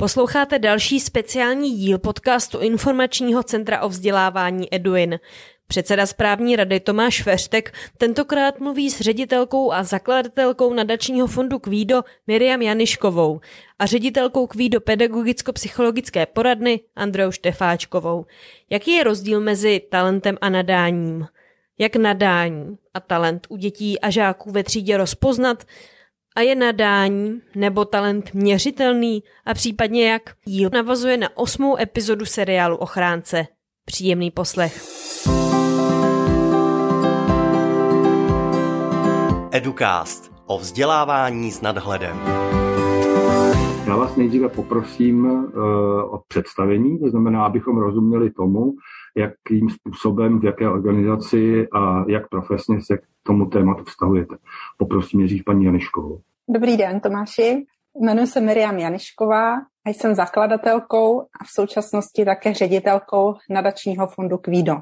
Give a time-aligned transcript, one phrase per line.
[0.00, 5.18] Posloucháte další speciální díl podcastu Informačního centra o vzdělávání Eduin.
[5.66, 12.62] Předseda správní rady Tomáš Feštek tentokrát mluví s ředitelkou a zakladatelkou nadačního fondu Kvído Miriam
[12.62, 13.40] Janiškovou
[13.78, 18.26] a ředitelkou Kvído pedagogicko-psychologické poradny Andreou Štefáčkovou.
[18.70, 21.26] Jaký je rozdíl mezi talentem a nadáním?
[21.78, 25.64] Jak nadání a talent u dětí a žáků ve třídě rozpoznat?
[26.36, 32.76] A je nadání nebo talent měřitelný a případně jak díl navazuje na osmou epizodu seriálu
[32.76, 33.46] Ochránce.
[33.84, 34.82] Příjemný poslech.
[39.52, 42.16] Educast o vzdělávání s nadhledem.
[43.86, 45.54] Já vás nejdříve poprosím uh,
[46.14, 48.74] o představení, to znamená, abychom rozuměli tomu,
[49.16, 54.36] jakým způsobem, v jaké organizaci a jak profesně se k tomu tématu vztahujete.
[54.76, 56.20] Poprosím nejdřív paní Janiškovou.
[56.48, 57.66] Dobrý den, Tomáši.
[58.00, 64.74] Jmenuji se Miriam Janišková a jsem zakladatelkou a v současnosti také ředitelkou nadačního fondu Kvído.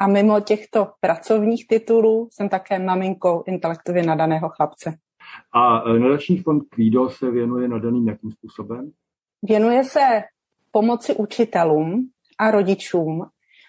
[0.00, 4.96] A mimo těchto pracovních titulů jsem také maminkou intelektově nadaného chlapce.
[5.52, 8.90] A e, nadační fond Kvído se věnuje nadaným jakým způsobem?
[9.42, 10.20] Věnuje se
[10.70, 13.26] pomoci učitelům a rodičům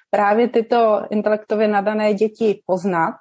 [0.09, 3.15] právě tyto intelektově nadané děti poznat,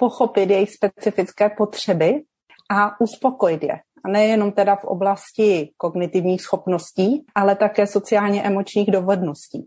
[0.00, 2.22] pochopit jejich specifické potřeby
[2.70, 3.78] a uspokojit je.
[4.04, 9.66] A nejenom teda v oblasti kognitivních schopností, ale také sociálně emočních dovedností.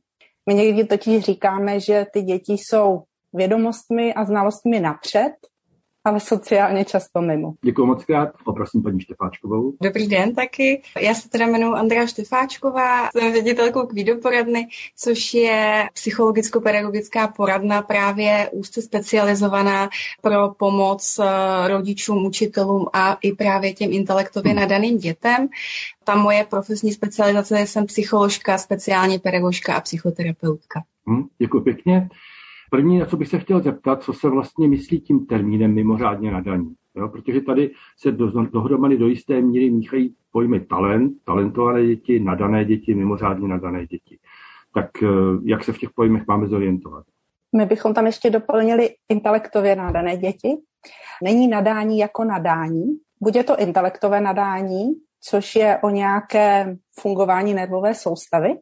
[0.50, 3.04] My někdy totiž říkáme, že ty děti jsou
[3.34, 5.34] vědomostmi a znalostmi napřed
[6.04, 7.54] ale sociálně často mimo.
[7.62, 8.30] Děkuji moc krát.
[8.46, 9.74] Poprosím paní Štefáčkovou.
[9.82, 10.82] Dobrý den taky.
[11.02, 18.82] Já se teda jmenuji Andrea Štefáčková, jsem ředitelkou Kvídoporadny, což je psychologicko-pedagogická poradna právě úzce
[18.82, 19.90] specializovaná
[20.22, 24.62] pro pomoc eh, rodičům, učitelům a i právě těm intelektově hmm.
[24.62, 25.48] nadaným dětem.
[26.04, 30.84] Ta moje profesní specializace je jsem psycholožka, speciálně pedagožka a psychoterapeutka.
[31.08, 32.10] Hmm, děkuji pěkně.
[32.74, 36.76] První, na co bych se chtěl zeptat, co se vlastně myslí tím termínem mimořádně nadaní.
[36.96, 37.10] Jo?
[37.10, 42.96] Protože tady se do, dohromady do jisté míry míchají pojmy talent, talentované děti, nadané děti,
[42.96, 44.18] mimořádně nadané děti.
[44.74, 45.08] Tak eh,
[45.44, 47.06] jak se v těch pojmech máme zorientovat?
[47.58, 50.58] My bychom tam ještě doplnili intelektově nadané děti.
[51.24, 52.84] Není nadání jako nadání.
[53.22, 54.84] Bude to intelektové nadání,
[55.22, 58.56] což je o nějaké fungování nervové soustavy,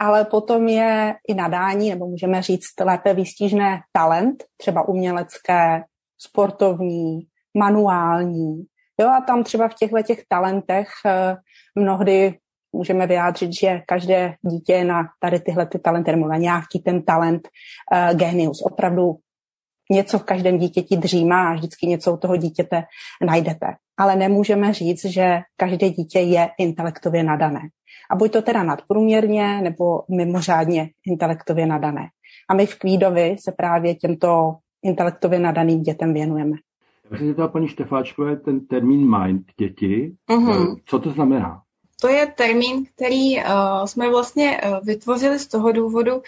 [0.00, 5.84] ale potom je i nadání, nebo můžeme říct lépe výstižné talent, třeba umělecké,
[6.18, 7.20] sportovní,
[7.58, 8.64] manuální.
[9.00, 11.36] Jo, a tam třeba v těchto těch talentech eh,
[11.74, 12.38] mnohdy
[12.72, 17.48] můžeme vyjádřit, že každé dítě na tady tyhle ty talenty, nebo na nějaký ten talent
[17.92, 18.62] uh, genius.
[18.62, 19.14] Opravdu
[19.90, 22.84] něco v každém dítěti dřímá a vždycky něco u toho dítěte
[23.26, 23.66] najdete.
[23.98, 27.60] Ale nemůžeme říct, že každé dítě je intelektově nadané
[28.12, 32.08] a buď to teda nadprůměrně nebo mimořádně intelektově nadané.
[32.50, 36.56] A my v Kvídovi se právě těmto intelektově nadaným dětem věnujeme.
[37.10, 40.14] Já se zeptal paní Štefáčkové ten termín mind děti.
[40.30, 40.76] Uh-huh.
[40.84, 41.62] Co to znamená?
[42.02, 43.44] To je termín, který uh,
[43.84, 46.22] jsme vlastně uh, vytvořili z toho důvodu, uh,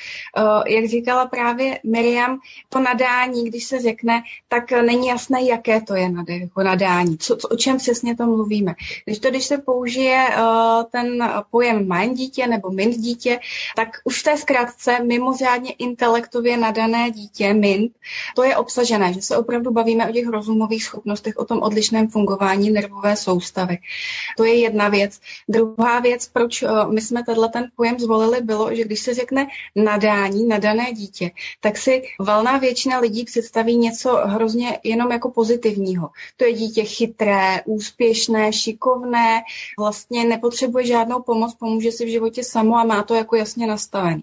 [0.66, 6.10] jak říkala právě Miriam, to nadání, když se řekne, tak není jasné, jaké to je
[6.28, 8.74] jako nadání, co, co, o čem přesně to mluvíme.
[9.04, 13.40] Když to, když se použije uh, ten pojem mind dítě nebo mint dítě,
[13.76, 17.92] tak už v té zkrátce mimořádně intelektově nadané dítě, mint,
[18.36, 22.70] to je obsažené, že se opravdu bavíme o těch rozumových schopnostech, o tom odlišném fungování
[22.70, 23.78] nervové soustavy.
[24.36, 25.20] To je jedna věc.
[25.48, 25.63] Druhá
[26.02, 30.46] věc, proč eh, my jsme tenhle ten pojem zvolili, bylo, že když se řekne nadání,
[30.46, 31.30] nadané dítě,
[31.60, 36.10] tak si valná většina lidí představí něco hrozně jenom jako pozitivního.
[36.36, 39.42] To je dítě chytré, úspěšné, šikovné,
[39.78, 44.22] vlastně nepotřebuje žádnou pomoc, pomůže si v životě samo a má to jako jasně nastavený.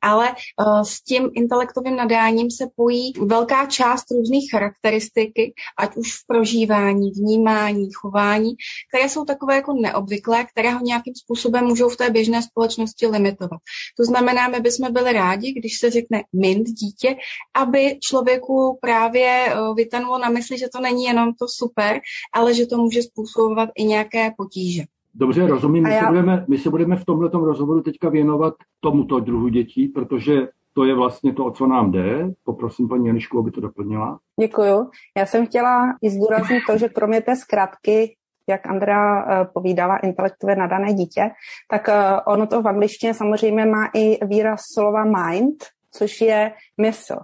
[0.00, 6.26] Ale uh, s tím intelektovým nadáním se pojí velká část různých charakteristiky, ať už v
[6.26, 8.52] prožívání, vnímání, chování,
[8.88, 13.60] které jsou takové jako neobvyklé, které ho nějakým způsobem můžou v té běžné společnosti limitovat.
[13.96, 17.16] To znamená, my bychom byli rádi, když se řekne mint dítě,
[17.56, 22.00] aby člověku právě eh, vytanulo na mysli, že to není jenom to super,
[22.34, 24.82] ale že to může způsobovat i nějaké potíže.
[25.14, 25.82] Dobře, rozumím.
[25.82, 26.00] My, já...
[26.00, 30.84] se budeme, my se budeme v tomhle rozhovoru teďka věnovat tomuto druhu dětí, protože to
[30.84, 32.32] je vlastně to, o co nám jde.
[32.44, 34.18] Poprosím paní Janišku, aby to doplnila.
[34.40, 34.90] Děkuju.
[35.16, 38.16] Já jsem chtěla i zdůraznit to, že kromě té zkratky
[38.48, 41.30] jak Andrea eh, povídala, intelektově nadané dítě,
[41.70, 47.16] tak eh, ono to v angličtině samozřejmě má i výraz slova mind, což je mysl.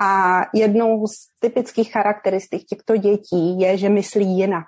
[0.00, 4.66] A jednou z typických charakteristik těchto dětí je, že myslí jinak.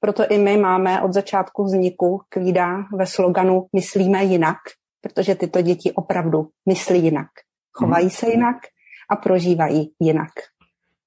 [0.00, 4.58] Proto i my máme od začátku vzniku kvída ve sloganu Myslíme jinak,
[5.00, 7.28] protože tyto děti opravdu myslí jinak.
[7.72, 8.56] Chovají se jinak
[9.10, 10.32] a prožívají jinak.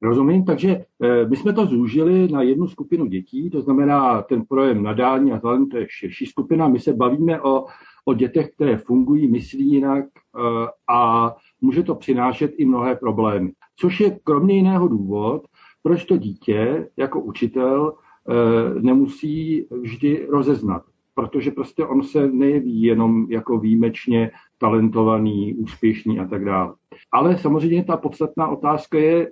[0.02, 4.84] Rozumím, takže eh, my jsme to zúžili na jednu skupinu dětí, to znamená ten projem
[4.84, 6.68] nadání a talent, to je širší skupina.
[6.68, 7.66] My se bavíme o,
[8.06, 13.52] o dětech, které fungují, myslí jinak eh, a může to přinášet i mnohé problémy.
[13.76, 15.46] Což je kromě jiného důvod,
[15.84, 17.94] proč to dítě jako učitel
[18.30, 20.84] eh, nemusí vždy rozeznat
[21.20, 26.74] protože prostě on se nejeví jenom jako výjimečně talentovaný, úspěšný a tak dále.
[27.12, 29.32] Ale samozřejmě ta podstatná otázka je,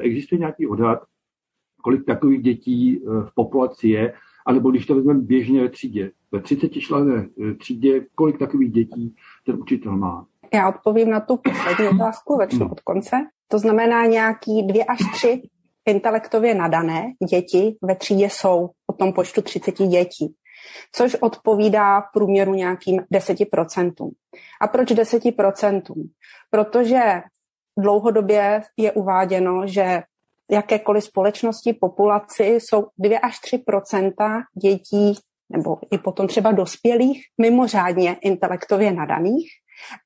[0.00, 0.98] existuje nějaký odhad,
[1.82, 4.12] kolik takových dětí e, v populaci je,
[4.46, 9.14] anebo když to vezmeme běžně ve třídě, ve 30 člené e, třídě, kolik takových dětí
[9.46, 10.26] ten učitel má?
[10.54, 12.72] Já odpovím na tu poslední otázku, začnu hmm.
[12.72, 13.16] od konce.
[13.48, 15.42] To znamená nějaký dvě až tři
[15.86, 20.34] intelektově nadané děti ve třídě jsou o tom počtu 30 dětí
[20.92, 24.10] což odpovídá v průměru nějakým 10%.
[24.60, 25.82] A proč 10%?
[26.50, 27.22] Protože
[27.78, 30.02] dlouhodobě je uváděno, že
[30.50, 33.36] jakékoliv společnosti, populaci jsou 2 až
[33.68, 35.14] 3% dětí
[35.50, 39.48] nebo i potom třeba dospělých, mimořádně intelektově nadaných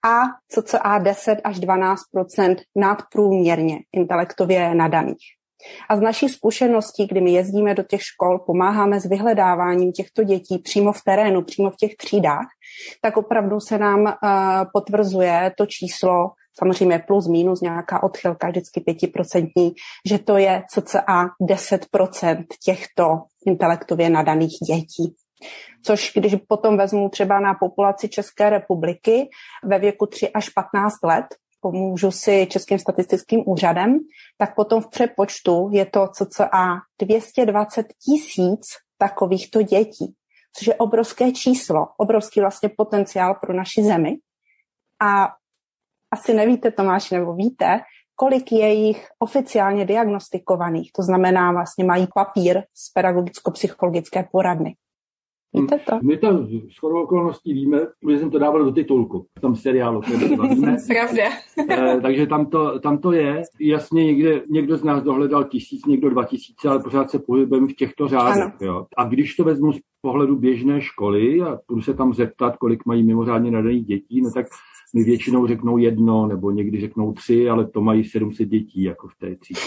[0.05, 5.40] a cca 10 až 12% nadprůměrně intelektově nadaných.
[5.89, 10.59] A z naší zkušeností, kdy my jezdíme do těch škol, pomáháme s vyhledáváním těchto dětí
[10.59, 12.47] přímo v terénu, přímo v těch třídách,
[13.03, 14.13] tak opravdu se nám uh,
[14.73, 19.73] potvrzuje to číslo, samozřejmě plus minus nějaká odchylka, vždycky pětiprocentní,
[20.09, 23.05] že to je cca 10% těchto
[23.47, 25.15] intelektově nadaných dětí.
[25.85, 29.29] Což když potom vezmu třeba na populaci České republiky
[29.65, 31.27] ve věku 3 až 15 let,
[31.61, 33.99] pomůžu si Českým statistickým úřadem,
[34.39, 36.49] tak potom v přepočtu je to cca
[37.03, 38.67] 220 tisíc
[38.99, 40.15] takovýchto dětí,
[40.59, 44.17] což je obrovské číslo, obrovský vlastně potenciál pro naši zemi.
[45.03, 45.29] A
[46.13, 47.81] asi nevíte, Tomáš, nebo víte,
[48.15, 54.75] kolik je jich oficiálně diagnostikovaných, to znamená vlastně mají papír z pedagogicko-psychologické poradny.
[55.55, 55.99] Víte to?
[56.03, 60.01] My to s chodou okolností víme, protože jsem to dával do titulku, v tom seriálu.
[61.67, 61.97] Pravda.
[61.97, 63.43] e, takže tam to, tam to je.
[63.61, 67.75] Jasně někde, někdo z nás dohledal tisíc, někdo dva tisíce, ale pořád se pohybujeme v
[67.75, 68.55] těchto řádech.
[68.61, 68.87] Jo.
[68.97, 73.03] A když to vezmu z pohledu běžné školy a budu se tam zeptat, kolik mají
[73.03, 74.47] mimořádně nadaných dětí, no tak
[74.95, 79.17] mi většinou řeknou jedno, nebo někdy řeknou tři, ale to mají 700 dětí jako v
[79.21, 79.61] té třídě,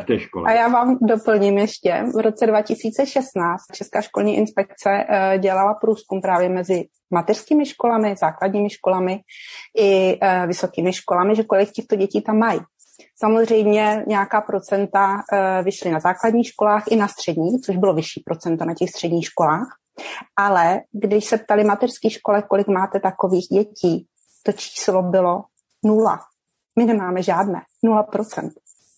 [0.00, 0.50] v té škole.
[0.50, 2.04] A já vám doplním ještě.
[2.14, 9.20] V roce 2016 Česká školní inspekce eh, dělala průzkum právě mezi mateřskými školami, základními školami
[9.78, 12.60] i eh, vysokými školami, že kolik těchto dětí tam mají.
[13.16, 18.64] Samozřejmě nějaká procenta eh, vyšly na základních školách i na středních, což bylo vyšší procenta
[18.64, 19.66] na těch středních školách.
[20.36, 24.06] Ale když se ptali mateřských školek, kolik máte takových dětí,
[24.46, 25.44] to číslo bylo
[25.84, 26.20] nula.
[26.78, 28.52] My nemáme žádné, nula procent.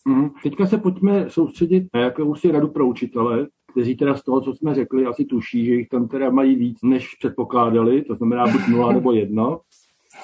[0.08, 4.54] Mm, teďka se pojďme soustředit na jakousi radu pro učitele, kteří teda z toho, co
[4.54, 8.68] jsme řekli, asi tuší, že jich tam teda mají víc, než předpokládali, to znamená buď
[8.68, 9.60] nula nebo jedno.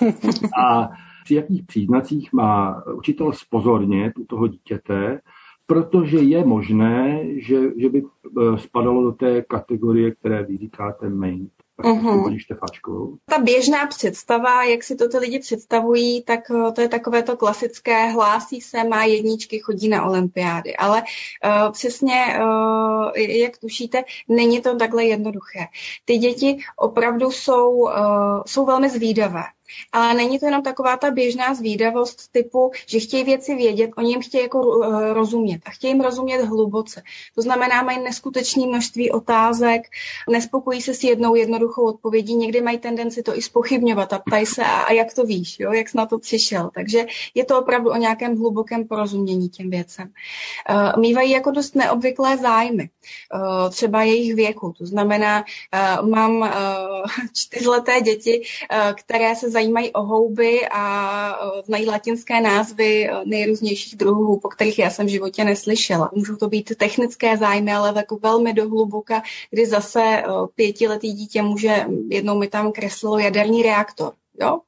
[0.66, 0.88] A
[1.24, 5.20] při jakých příznacích má učitel spozornět u toho dítěte,
[5.66, 11.48] protože je možné, že, že by eh, spadalo do té kategorie, které vy říkáte main.
[11.82, 13.18] Uh-huh.
[13.30, 17.36] Ta běžná představa, jak si to ty lidi představují, tak eh, to je takové to
[17.36, 20.76] klasické, hlásí se, má jedničky, chodí na olympiády.
[20.76, 25.66] Ale uh, přesně, uh, jak tušíte, není to takhle jednoduché.
[26.04, 27.90] Ty děti opravdu jsou, uh,
[28.46, 29.42] jsou velmi zvídavé.
[29.92, 34.22] Ale není to jenom taková ta běžná zvídavost typu, že chtějí věci vědět, oni jim
[34.22, 37.02] chtějí jako eh, rozumět a chtějí jim rozumět hluboce.
[37.34, 39.82] To znamená, mají neskutečné množství otázek,
[40.30, 44.64] nespokojí se s jednou jednoduchou odpovědí, někdy mají tendenci to i spochybňovat a ptají se,
[44.64, 46.70] a, a jak to víš, jo, jak jsi na to přišel.
[46.74, 50.12] Takže je to opravdu o nějakém hlubokém porozumění těm věcem.
[50.70, 52.88] Uh, mývají jako dost neobvyklé zájmy,
[53.34, 54.74] uh, třeba jejich věku.
[54.78, 55.44] To znamená,
[56.10, 56.52] mám
[57.34, 58.42] čtyřleté děti,
[58.94, 60.84] které se zajímají zajímají o houby a
[61.32, 66.10] e, znají latinské názvy e, nejrůznějších druhů, po kterých já jsem v životě neslyšela.
[66.14, 71.86] Můžou to být technické zájmy, ale jako velmi dohluboka, kdy zase e, pětiletý dítě může,
[72.08, 74.60] jednou mi tam kreslilo jaderný reaktor jo?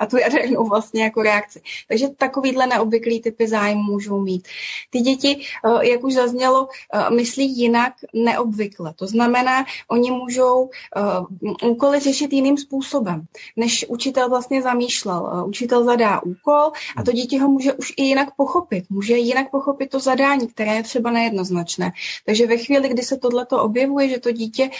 [0.00, 1.62] A tu jadernou vlastně jako reakci.
[1.88, 4.48] Takže takovýhle neobvyklý typy zájmu můžou mít.
[4.90, 8.94] Ty děti, eh, jak už zaznělo, eh, myslí jinak neobvykle.
[8.96, 15.44] To znamená, oni můžou eh, úkoly řešit jiným způsobem, než učitel vlastně zamýšlel.
[15.46, 18.84] Učitel zadá úkol a to dítě ho může už i jinak pochopit.
[18.90, 21.92] Může jinak pochopit to zadání, které je třeba nejednoznačné.
[22.26, 24.70] Takže ve chvíli, kdy se tohleto objevuje, že to dítě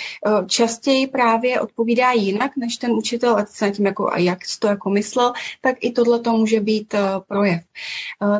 [0.46, 4.90] častěji právě odpovídá jinak, než ten učitel, a se tím jako, a jak to jako
[4.90, 6.94] myslel, tak i tohle to může být
[7.28, 7.62] projev.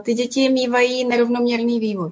[0.02, 2.11] Ty děti mývají nerovnoměrný vývoj.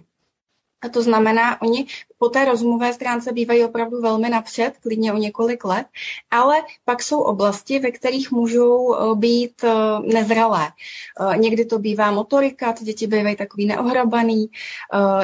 [0.82, 1.86] A to znamená, oni
[2.18, 5.86] po té rozumové stránce bývají opravdu velmi napřed, klidně o několik let,
[6.30, 9.72] ale pak jsou oblasti, ve kterých můžou eh, být eh,
[10.12, 10.68] nezralé.
[10.68, 14.46] Eh, někdy to bývá motorika, ty děti bývají takový neohrabaný,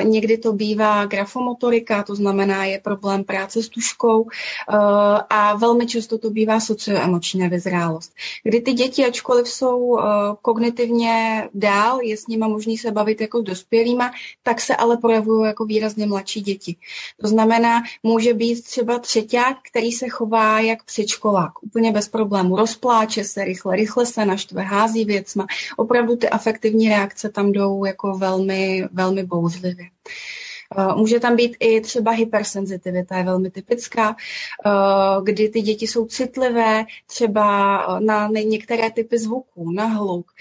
[0.02, 4.26] někdy to bývá grafomotorika, to znamená je problém práce s tuškou
[5.30, 8.12] a velmi často to bývá socioemoční nevyzrálost.
[8.44, 9.98] Kdy ty děti, ačkoliv jsou
[10.42, 14.10] kognitivně dál, je s nimi možný se bavit jako s dospělýma,
[14.42, 16.76] tak se ale projevují jako výrazně mladší děti.
[17.20, 22.56] To znamená, může být třeba třeťák, který se chová jak předškolák, úplně bez problému.
[22.56, 25.46] Rozpláče se rychle, rychle se naštve, hází věcma.
[25.76, 29.84] Opravdu ty afektivní reakce tam jdou jako velmi, velmi bouřlivě.
[30.78, 34.16] Eh, může tam být i třeba hypersenzitivita, je velmi typická,
[34.66, 34.70] eh,
[35.22, 40.32] kdy ty děti jsou citlivé třeba eh, na některé typy zvuků, na hluk,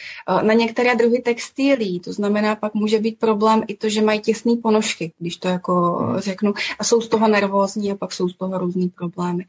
[0.41, 1.99] na některé druhy textilí.
[1.99, 5.73] To znamená, pak může být problém i to, že mají těsné ponožky, když to jako
[5.73, 6.19] hmm.
[6.19, 9.45] řeknu, a jsou z toho nervózní a pak jsou z toho různý problémy.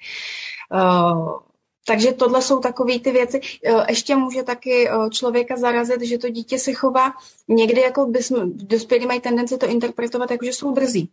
[1.86, 3.40] Takže tohle jsou takové ty věci.
[3.64, 7.12] E, ještě může taky e, člověka zarazit, že to dítě se chová
[7.48, 11.10] někdy, jako bychom, dospělí mají tendenci to interpretovat jako, že jsou drzí.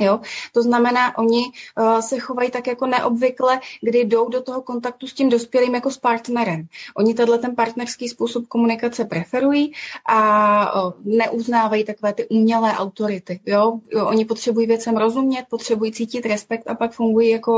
[0.00, 0.20] Jo?
[0.52, 1.42] To znamená, oni
[1.80, 5.90] uh, se chovají tak jako neobvykle, kdy jdou do toho kontaktu s tím dospělým jako
[5.90, 6.66] s partnerem.
[6.96, 9.72] Oni tenhle ten partnerský způsob komunikace preferují
[10.08, 13.40] a uh, neuznávají takové ty umělé autority.
[13.46, 13.80] Jo?
[14.06, 17.52] Oni potřebují věcem rozumět, potřebují cítit respekt a pak fungují jako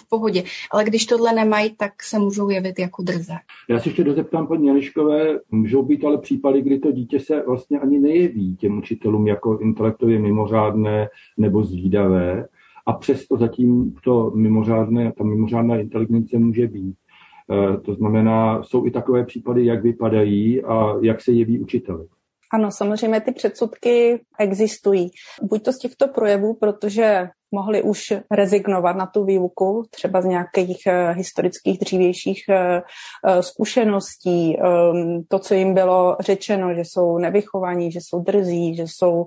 [0.00, 0.42] v pohodě.
[0.70, 3.34] Ale když tohle nemají, tak se můžou jevit jako drze.
[3.68, 7.78] Já si ještě dozeptám paní Janiškové, můžou být ale případy, kdy to dítě se vlastně
[7.78, 12.44] ani nejeví těm učitelům jako intelektově mimořádné nebo z zvídavé
[12.86, 16.94] a přesto zatím to mimořádné, ta mimořádná inteligence může být.
[16.94, 22.06] E, to znamená, jsou i takové případy, jak vypadají a jak se jeví učiteli.
[22.52, 25.10] Ano, samozřejmě ty předsudky existují.
[25.42, 30.78] Buď to z těchto projevů, protože mohli už rezignovat na tu výuku, třeba z nějakých
[30.86, 37.98] uh, historických dřívějších uh, zkušeností, um, to, co jim bylo řečeno, že jsou nevychovaní, že
[38.02, 39.26] jsou drzí, že jsou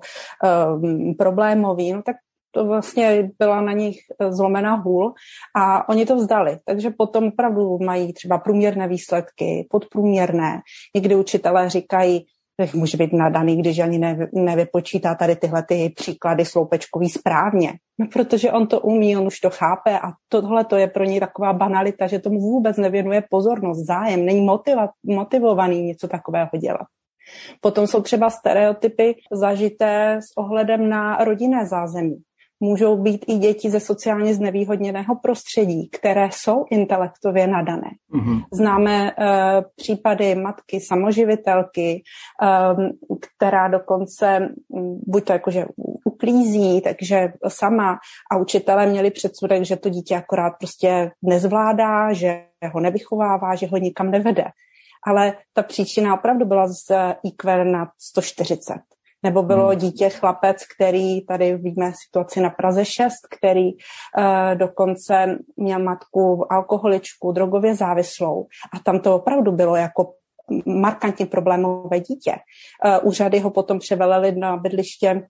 [0.79, 2.15] um, problémoví, no tak
[2.51, 5.13] to vlastně byla na nich eh, zlomená hůl
[5.55, 6.57] a oni to vzdali.
[6.65, 10.59] Takže potom opravdu mají třeba průměrné výsledky, podprůměrné.
[10.95, 12.25] Někdy učitelé říkají,
[12.65, 17.73] že může být nadaný, když ani nevy, nevypočítá tady tyhle ty příklady sloupečkový správně.
[17.99, 21.19] No, protože on to umí, on už to chápe a tohle to je pro něj
[21.19, 26.87] taková banalita, že tomu vůbec nevěnuje pozornost, zájem, není motiva, motivovaný něco takového dělat.
[27.61, 32.23] Potom jsou třeba stereotypy zažité s ohledem na rodinné zázemí
[32.61, 37.89] můžou být i děti ze sociálně znevýhodněného prostředí, které jsou intelektově nadané.
[38.13, 38.43] Mm-hmm.
[38.53, 39.25] Známe uh,
[39.75, 42.03] případy matky samoživitelky,
[42.77, 42.89] um,
[43.37, 45.65] která dokonce um, buď to jakože
[46.05, 47.97] uklízí, takže sama
[48.31, 53.77] a učitelé měli předsudek, že to dítě akorát prostě nezvládá, že ho nevychovává, že ho
[53.77, 54.45] nikam nevede.
[55.07, 56.91] Ale ta příčina opravdu byla z
[57.23, 58.73] IQ na 140.
[59.23, 59.79] Nebo bylo hmm.
[59.79, 67.31] dítě chlapec, který, tady vidíme situaci na Praze 6, který uh, dokonce měl matku alkoholičku,
[67.31, 68.47] drogově závislou.
[68.73, 70.13] A tam to opravdu bylo jako
[70.65, 72.35] markantně problémové dítě.
[72.85, 75.23] Uh, úřady ho potom převelili na bydliště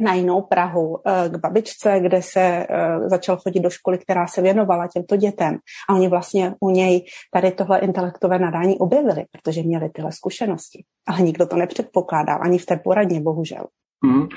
[0.00, 4.42] na jinou Prahu eh, k babičce, kde se eh, začal chodit do školy, která se
[4.42, 5.58] věnovala těmto dětem.
[5.90, 10.84] A oni vlastně u něj tady tohle intelektové nadání objevili, protože měli tyhle zkušenosti.
[11.06, 13.64] Ale nikdo to nepředpokládal, ani v té poradně, bohužel.
[14.04, 14.28] Hmm.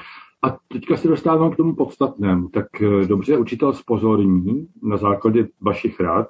[0.43, 2.49] A teďka se dostávám k tomu podstatnému.
[2.49, 6.27] Tak eh, dobře, učitel spozorní na základě vašich rád,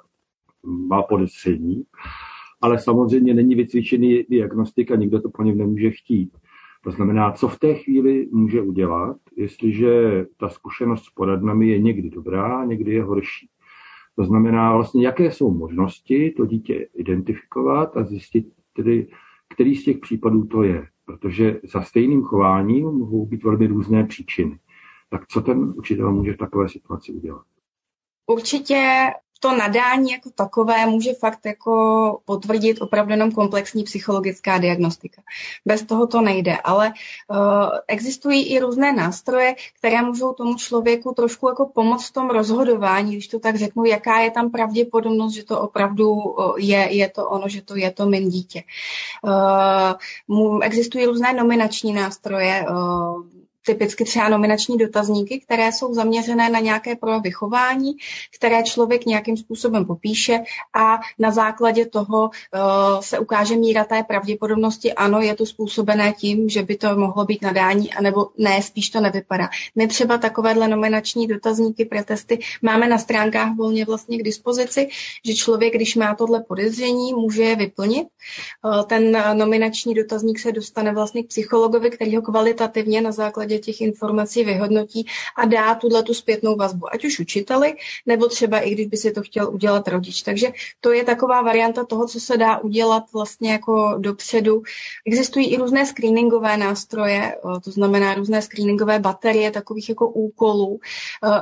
[0.66, 1.82] má podezření,
[2.60, 6.30] ale samozřejmě není vycvičený diagnostik a nikdo to po něm nemůže chtít.
[6.84, 12.10] To znamená, co v té chvíli může udělat, jestliže ta zkušenost s poradnami je někdy
[12.10, 13.48] dobrá, někdy je horší.
[14.16, 19.08] To znamená vlastně, jaké jsou možnosti to dítě identifikovat a zjistit tedy,
[19.48, 20.86] který z těch případů to je.
[21.04, 24.58] Protože za stejným chováním mohou být velmi různé příčiny.
[25.10, 27.44] Tak co ten učitel může v takové situaci udělat?
[28.26, 29.06] Určitě
[29.42, 31.72] to nadání jako takové může fakt jako
[32.24, 35.22] potvrdit opravdu jenom komplexní psychologická diagnostika.
[35.66, 36.92] Bez toho to nejde, ale
[37.30, 37.36] uh,
[37.88, 43.28] existují i různé nástroje, které můžou tomu člověku trošku jako pomoct v tom rozhodování, když
[43.28, 47.62] to tak řeknu, jaká je tam pravděpodobnost, že to opravdu je, je to ono, že
[47.62, 48.62] to je to mým dítě.
[50.28, 56.96] Uh, existují různé nominační nástroje, uh, typicky třeba nominační dotazníky, které jsou zaměřené na nějaké
[56.96, 57.92] projevy chování,
[58.36, 60.40] které člověk nějakým způsobem popíše
[60.74, 62.30] a na základě toho uh,
[63.00, 67.42] se ukáže míra té pravděpodobnosti, ano, je to způsobené tím, že by to mohlo být
[67.42, 69.48] nadání, anebo ne, spíš to nevypadá.
[69.74, 74.88] My třeba takovéhle nominační dotazníky, pretesty máme na stránkách volně vlastně k dispozici,
[75.26, 78.08] že člověk, když má tohle podezření, může je vyplnit.
[78.64, 83.58] Uh, ten nominační dotazník se dostane vlastně k psychologovi, který ho kvalitativně na základě základě
[83.58, 85.06] těch informací vyhodnotí
[85.36, 87.74] a dá tuhle tu zpětnou vazbu, ať už učiteli,
[88.06, 90.22] nebo třeba i když by si to chtěl udělat rodič.
[90.22, 90.48] Takže
[90.80, 94.62] to je taková varianta toho, co se dá udělat vlastně jako dopředu.
[95.06, 100.80] Existují i různé screeningové nástroje, to znamená různé screeningové baterie takových jako úkolů.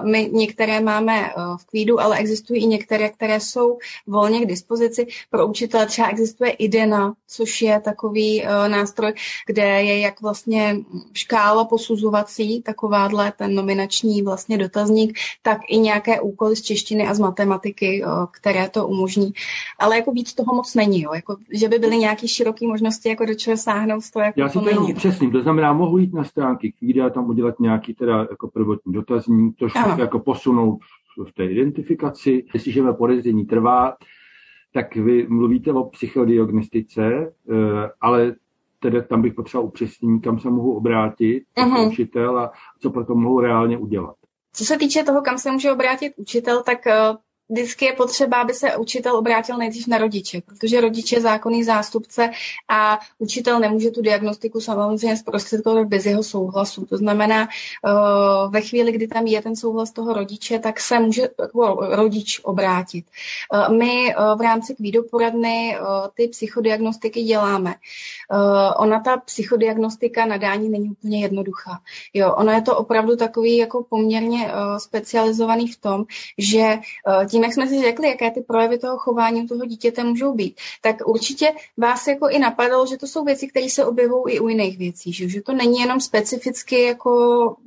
[0.05, 5.07] My některé máme v kvídu, ale existují i některé, které jsou volně k dispozici.
[5.31, 9.13] Pro učitele třeba existuje IDENA, což je takový nástroj,
[9.47, 10.77] kde je jak vlastně
[11.15, 17.15] škála posuzování posuzovací, takováhle ten nominační vlastně dotazník, tak i nějaké úkoly z češtiny a
[17.15, 19.33] z matematiky, které to umožní.
[19.79, 21.15] Ale jako víc toho moc není, jo.
[21.15, 24.59] Jako, že by byly nějaké široké možnosti, jako do čeho sáhnout, to jako Já si
[24.59, 28.27] to jenom upřesním, to znamená, mohu jít na stránky Kvída a tam udělat nějaký teda
[28.31, 30.79] jako prvotní dotazník, trošku jako posunout
[31.29, 32.45] v té identifikaci.
[32.55, 33.97] Jestliže mé podezření trvá,
[34.73, 38.35] tak vy mluvíte o psychodiagnostice, eh, ale
[38.81, 41.89] tedy tam bych potřeboval upřesnění, kam se mohu obrátit uh-huh.
[41.89, 44.17] učitel a co pro to mohu reálně udělat.
[44.53, 47.17] Co se týče toho, kam se může obrátit učitel, tak eh,
[47.51, 52.31] vždycky je potřeba, aby se učitel obrátil nejdřív na rodiče, protože rodiče je zákonný zástupce
[52.69, 56.87] a učitel nemůže tu diagnostiku samozřejmě zprostředkovat bez jeho souhlasu.
[56.87, 57.91] To znamená, eh,
[58.49, 63.05] ve chvíli, kdy tam je ten souhlas toho rodiče, tak se může jako rodič obrátit.
[63.55, 65.77] Eh, my eh, v rámci kvídoporadny
[66.15, 67.75] ty psychodiagnostiky děláme.
[68.77, 71.81] Ona ta psychodiagnostika nadání není úplně jednoduchá.
[72.15, 76.05] Jo, ono je to opravdu takový jako poměrně specializovaný v tom,
[76.39, 76.79] že
[77.29, 80.57] tím tím, jak jsme si řekli, jaké ty projevy toho chování toho dítěte můžou být,
[80.81, 84.49] tak určitě vás jako i napadalo, že to jsou věci, které se objevují i u
[84.49, 87.11] jiných věcí, že, že to není jenom specificky jako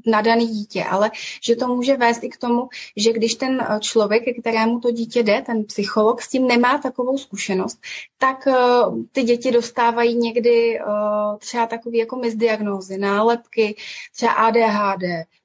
[0.05, 4.23] nadaný dítě, ale že to může vést i k tomu, že když ten eh, člověk,
[4.39, 7.79] kterému to dítě jde, ten psycholog, s tím nemá takovou zkušenost,
[8.17, 13.75] tak uh, ty děti dostávají někdy uh, třeba takové jako misdiagnózy, nálepky,
[14.15, 15.03] třeba ADHD,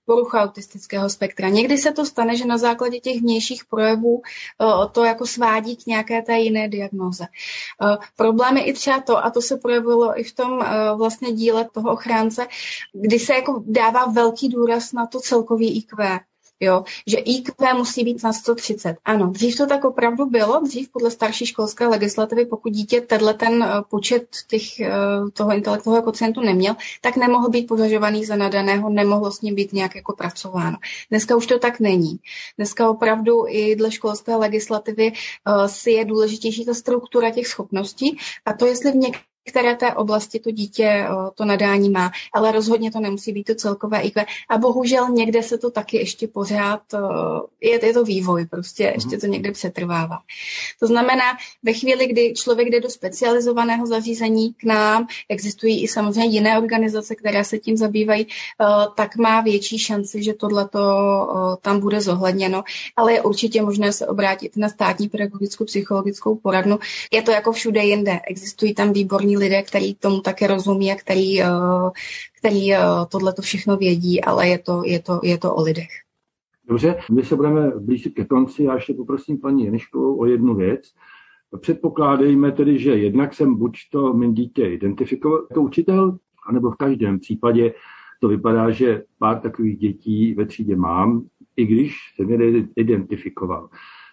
[0.08, 1.48] porucha autistického spektra.
[1.48, 5.86] Někdy se to stane, že na základě těch vnějších projevů eh, to jako svádí k
[5.86, 7.24] nějaké té jiné diagnoze.
[7.24, 10.66] Eh, problém je i třeba to, a to se projevilo i v tom eh,
[10.96, 12.46] vlastně díle toho ochránce,
[12.92, 16.20] kdy se jako dává velký důraz na to celkový IQ
[16.60, 18.96] jo, že IQ musí být na 130.
[19.04, 23.62] Ano, dřív to tak opravdu bylo, dřív podle starší školské legislativy, pokud dítě tenhle ten
[23.62, 24.90] eh, počet těch, eh,
[25.32, 29.96] toho intelektového kocientu neměl, tak nemohl být považovaný za nadaného, nemohlo s ním být nějak
[29.96, 30.76] jako pracováno.
[31.10, 32.18] Dneska už to tak není.
[32.56, 38.52] Dneska opravdu i dle školské legislativy uh, si je důležitější ta struktura těch schopností a
[38.52, 39.18] to, jestli v něk-
[39.48, 44.00] které té oblasti to dítě to nadání má, ale rozhodně to nemusí být to celkové
[44.00, 44.26] IQ.
[44.48, 46.80] A bohužel někde se to taky ještě pořád,
[47.60, 48.94] je, je to vývoj, prostě mhm.
[48.94, 50.18] ještě to někde přetrvává.
[50.80, 51.24] To znamená,
[51.62, 57.14] ve chvíli, kdy člověk jde do specializovaného zařízení k nám, existují i samozřejmě jiné organizace,
[57.14, 58.26] které se tím zabývají,
[58.94, 60.68] tak má větší šanci, že tohle
[61.60, 62.64] tam bude zohledněno,
[62.96, 66.78] ale je určitě možné se obrátit na státní pedagogickou psychologickou poradnu.
[67.12, 68.20] Je to jako všude jinde.
[68.26, 71.46] Existují tam výborní lidé, kteří tomu také rozumí a který, eh,
[72.38, 75.88] který eh, tohle to všechno vědí, ale je to, je, to, je to o lidech.
[76.68, 78.62] Dobře, my se budeme blížit ke konci.
[78.62, 80.80] Já ještě poprosím paní Jeniškovou o jednu věc.
[81.60, 87.18] Předpokládejme tedy, že jednak jsem buď to mým dítě identifikoval jako učitel, anebo v každém
[87.18, 87.74] případě
[88.20, 93.68] to vypadá, že pár takových dětí ve třídě mám, i když jsem je identifikoval.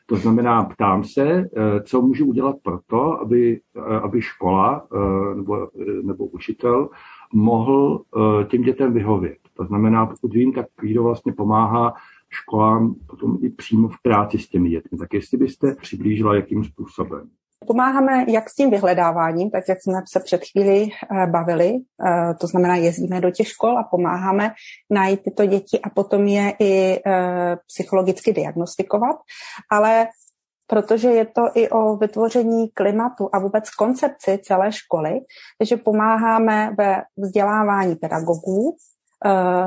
[0.05, 5.35] To znamená, ptám se, eh, co můžu udělat pro to, aby, eh, aby škola eh,
[5.35, 5.69] nebo,
[6.03, 6.89] nebo učitel
[7.33, 8.01] mohl
[8.47, 9.37] těm dětem vyhovět.
[9.53, 11.93] To znamená, pokud vím, tak kdo vlastně pomáhá
[12.29, 14.97] školám potom i přímo v práci s těmi dětmi.
[14.97, 17.29] Tak jestli byste přiblížila, jakým způsobem.
[17.67, 22.47] Pomáháme jak s tím vyhledáváním, tak jak jsme se před chvíli eh, bavili, eh, to
[22.47, 24.51] znamená jezdíme do těch škol a pomáháme
[24.89, 29.15] najít tyto děti a potom je i eh, psychologicky diagnostikovat,
[29.71, 30.07] ale
[30.67, 35.19] protože je to i o vytvoření klimatu a vůbec koncepci celé školy,
[35.57, 38.75] takže pomáháme ve vzdělávání pedagogů,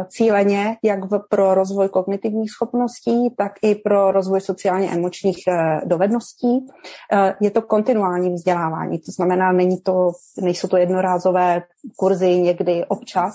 [0.08, 6.66] cíleně jak v, pro rozvoj kognitivních schopností, tak i pro rozvoj sociálně emočních eh, dovedností.
[7.12, 11.62] Eh, je to kontinuální vzdělávání, to znamená, není to, nejsou to jednorázové
[11.96, 13.34] kurzy někdy občas,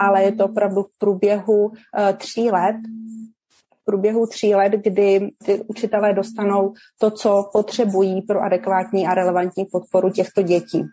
[0.00, 1.72] ale je to opravdu v průběhu
[2.16, 2.76] tří let
[3.82, 9.64] v průběhu tří let, kdy ty učitelé dostanou to, co potřebují pro adekvátní a relevantní
[9.64, 10.84] podporu těchto dětí.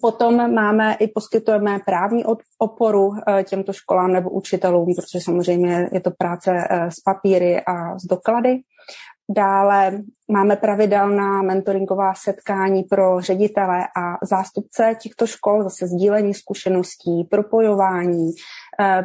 [0.00, 2.24] Potom máme i poskytujeme právní
[2.58, 7.98] oporu eh, těmto školám nebo učitelům, protože samozřejmě je to práce eh, s papíry a
[7.98, 8.60] s doklady.
[9.30, 9.98] Dále
[10.32, 18.30] máme pravidelná mentoringová setkání pro ředitele a zástupce těchto škol, zase sdílení zkušeností, propojování,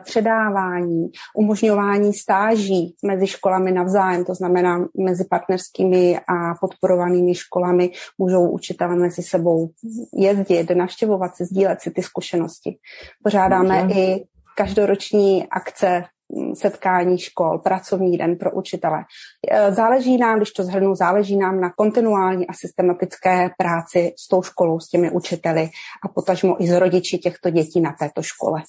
[0.04, 8.96] předávání, umožňování stáží mezi školami navzájem, to znamená mezi partnerskými a podporovanými školami můžou učitelé
[8.96, 9.70] mezi sebou
[10.14, 12.78] jezdit, navštěvovat si, sdílet si ty zkušenosti.
[13.24, 14.00] Pořádáme Může.
[14.00, 14.26] i
[14.56, 16.04] každoroční akce
[16.54, 19.04] setkání škol, pracovní den pro učitele.
[19.52, 24.42] E, záleží nám, když to zhrnu, záleží nám na kontinuální a systematické práci s tou
[24.42, 25.70] školou, s těmi učiteli
[26.04, 28.62] a potažmo i s rodiči těchto dětí na této škole.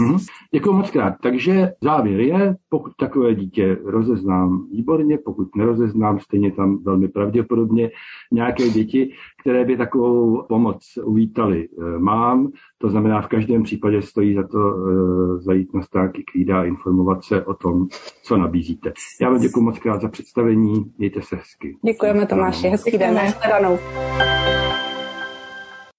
[0.00, 0.26] Mm-hmm.
[0.54, 1.14] Děkuji moc krát.
[1.22, 7.90] Takže závěr je, pokud takové dítě rozeznám výborně, pokud nerozeznám, stejně tam velmi pravděpodobně
[8.32, 12.48] nějaké děti, které by takovou pomoc uvítali, eh, mám.
[12.78, 17.24] To znamená, v každém případě stojí za to uh, zajít na stránky Kvída a informovat
[17.24, 17.86] se o tom,
[18.22, 18.92] co nabízíte.
[19.20, 21.76] Já vám děkuji moc krát za představení, mějte se hezky.
[21.84, 23.78] Děkujeme Tomáši, hezký den, nashledanou.